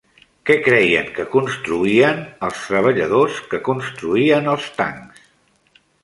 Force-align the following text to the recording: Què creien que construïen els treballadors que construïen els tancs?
Què 0.49 0.53
creien 0.67 1.09
que 1.17 1.25
construïen 1.33 2.23
els 2.47 2.63
treballadors 2.69 3.37
que 3.51 3.59
construïen 3.67 4.49
els 4.55 4.65
tancs? 4.79 5.21